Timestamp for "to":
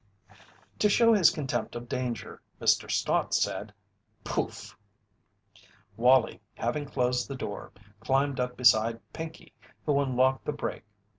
0.79-0.89